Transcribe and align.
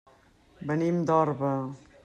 Venim 0.71 0.99
d'Orba. 1.11 1.55